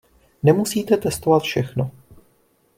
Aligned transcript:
Nemusíte 0.43 0.97
testovat 0.97 1.43
všechno. 1.43 1.91